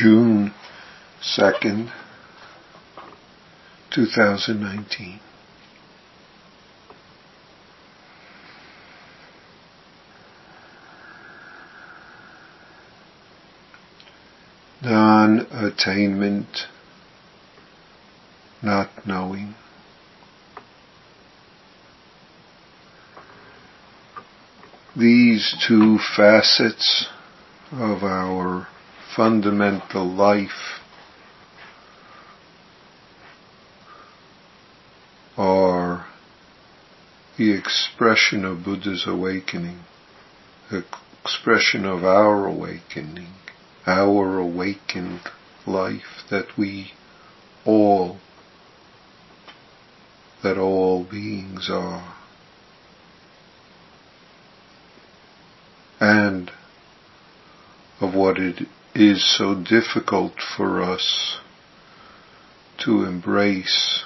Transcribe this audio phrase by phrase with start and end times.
[0.00, 0.54] June
[1.20, 1.92] 2nd,
[3.90, 5.20] 2019.
[14.82, 16.46] Non-attainment,
[18.62, 19.54] not knowing.
[24.96, 27.06] These two facets
[27.70, 28.66] of our
[29.20, 30.80] fundamental life
[35.36, 36.06] are
[37.36, 39.80] the expression of Buddha's awakening,
[40.70, 40.82] the
[41.22, 43.34] expression of our awakening,
[43.86, 45.20] our awakened
[45.66, 46.92] life that we
[47.66, 48.16] all,
[50.42, 52.14] that all beings are.
[56.00, 56.50] And
[58.00, 61.38] of what it is so difficult for us
[62.78, 64.04] to embrace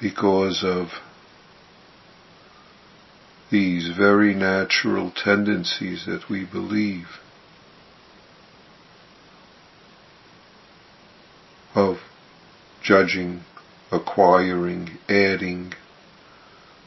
[0.00, 0.88] because of
[3.50, 7.06] these very natural tendencies that we believe
[11.74, 11.98] of
[12.82, 13.42] judging,
[13.90, 15.72] acquiring, adding,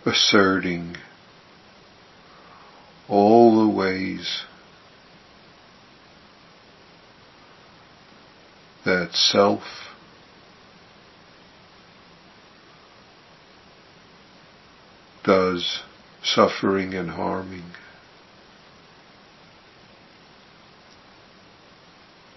[0.06, 0.96] asserting,
[3.12, 4.44] all the ways
[8.86, 9.64] that self
[15.26, 15.82] does
[16.24, 17.72] suffering and harming.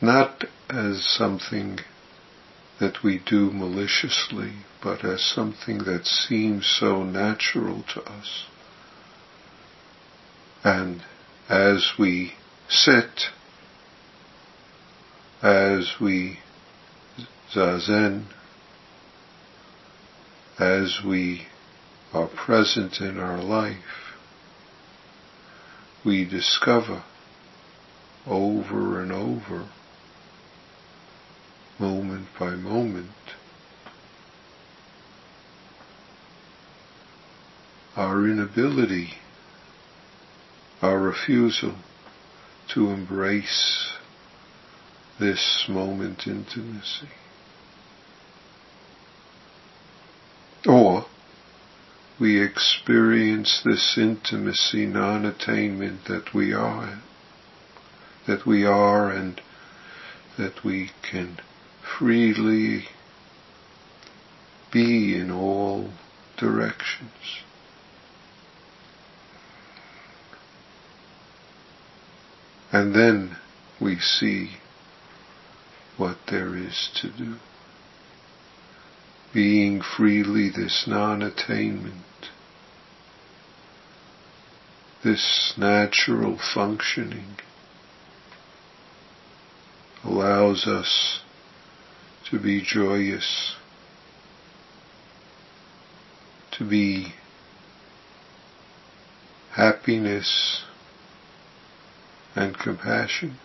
[0.03, 1.79] Not as something
[2.81, 4.53] that we do maliciously,
[4.83, 8.47] but as something that seems so natural to us.
[10.65, 11.03] And
[11.47, 12.33] as we
[12.71, 13.29] sit,
[15.43, 16.39] as we
[17.53, 18.25] zazen,
[20.59, 21.49] as we
[22.15, 24.15] are present in our life,
[26.03, 27.05] we discover
[28.27, 29.69] over and over,
[31.79, 33.11] moment by moment,
[37.97, 39.15] our inability
[40.85, 41.75] our refusal
[42.69, 43.89] to embrace
[45.19, 47.09] this moment intimacy.
[50.67, 51.07] Or
[52.21, 57.01] we experience this intimacy non-attainment that we are,
[58.27, 59.41] that we are and
[60.37, 61.39] that we can
[61.99, 62.85] freely
[64.71, 65.89] be in all
[66.37, 67.44] directions.
[72.75, 73.37] And then
[73.81, 74.57] we see
[75.97, 77.37] what there is to do.
[79.33, 82.31] Being freely this non-attainment,
[85.05, 87.37] this natural functioning
[90.03, 91.21] allows us
[92.29, 93.55] to be joyous,
[96.59, 97.15] to be
[99.53, 100.65] happiness,
[102.35, 103.39] and compassion.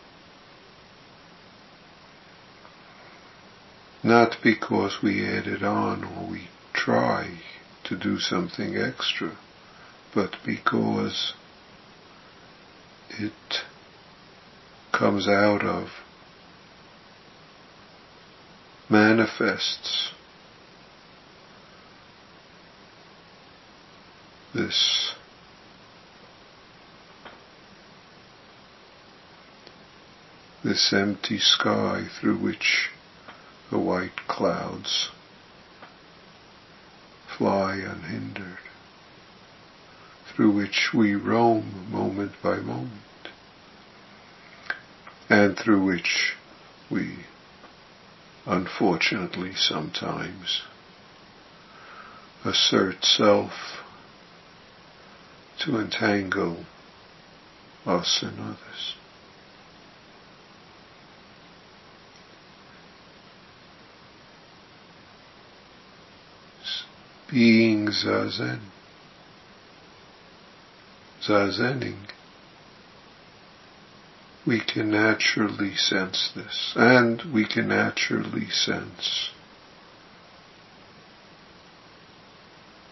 [4.03, 7.39] Not because we add it on or we try
[7.83, 9.37] to do something extra,
[10.15, 11.33] but because
[13.09, 13.33] it
[14.93, 15.89] comes out of,
[18.89, 20.11] manifests
[24.53, 25.13] this
[30.63, 32.89] this empty sky through which
[33.69, 35.09] the white clouds
[37.37, 38.57] fly unhindered,
[40.27, 42.91] through which we roam moment by moment,
[45.29, 46.33] and through which
[46.89, 47.19] we
[48.45, 50.63] unfortunately sometimes
[52.43, 53.83] assert self
[55.59, 56.65] to entangle
[57.85, 58.95] us and others.
[67.31, 68.59] Being zazen,
[71.21, 72.09] zazening,
[74.45, 79.29] we can naturally sense this, and we can naturally sense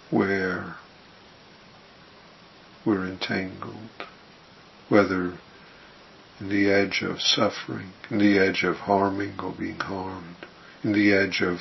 [0.09, 0.75] where
[2.85, 4.05] we're entangled,
[4.87, 5.33] whether
[6.39, 10.45] in the edge of suffering, in the edge of harming or being harmed,
[10.83, 11.59] in the edge of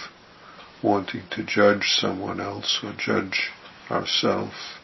[0.82, 3.50] wanting to judge someone else or judge
[3.90, 4.74] ourselves,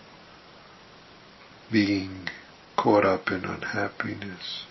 [1.70, 2.28] being
[2.76, 4.64] caught up in unhappiness.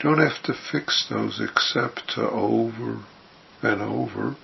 [0.00, 3.04] Don't have to fix those except over
[3.62, 4.36] and over,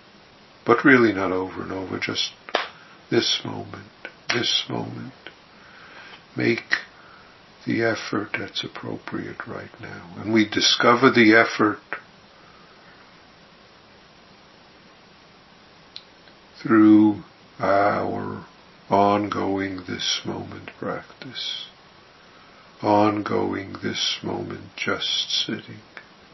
[0.66, 2.32] but really not over and over, just
[3.10, 3.88] this moment,
[4.28, 5.12] this moment.
[6.36, 6.74] Make
[7.66, 10.14] the effort that's appropriate right now.
[10.18, 11.78] And we discover the effort
[16.62, 17.22] through
[17.58, 18.44] our
[18.88, 21.66] ongoing this moment practice.
[22.82, 25.80] Ongoing this moment just sitting.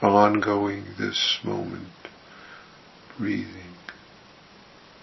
[0.00, 1.88] Ongoing this moment
[3.18, 3.74] breathing.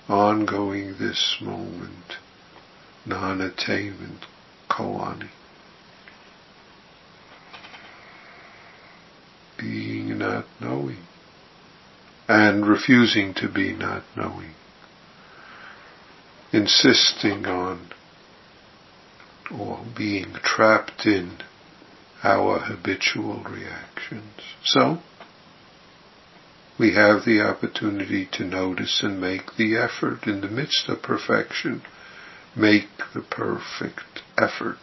[0.08, 2.18] Ongoing this moment
[3.06, 4.26] non-attainment
[4.70, 5.30] koani.
[9.58, 11.04] Being not knowing
[12.28, 14.54] and refusing to be not knowing
[16.52, 17.90] insisting on
[19.52, 21.38] or being trapped in
[22.24, 24.42] our habitual reactions.
[24.64, 25.00] So,
[26.80, 31.82] we have the opportunity to notice and make the effort in the midst of perfection.
[32.56, 34.78] Make the perfect effort.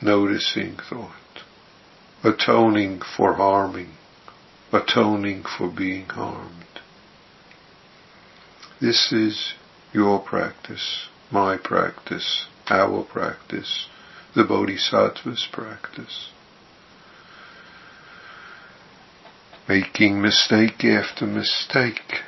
[0.00, 1.12] Noticing thought.
[2.24, 3.92] Atoning for harming.
[4.72, 6.64] Atoning for being harmed.
[8.80, 9.52] This is
[9.92, 13.88] your practice, my practice, our practice,
[14.34, 16.30] the Bodhisattva's practice.
[19.68, 22.22] Making mistake after mistake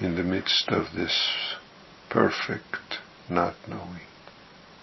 [0.00, 1.56] in the midst of this
[2.08, 4.06] perfect not knowing,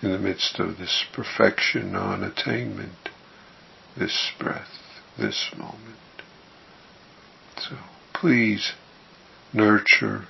[0.01, 3.09] in the midst of this perfection non-attainment,
[3.97, 5.95] this breath, this moment.
[7.57, 7.77] So
[8.13, 8.73] please
[9.53, 10.27] nurture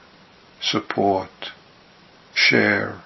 [0.65, 1.51] support,
[2.33, 3.01] share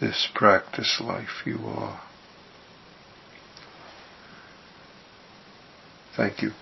[0.00, 2.00] this practice life you are.
[6.16, 6.52] Thank you.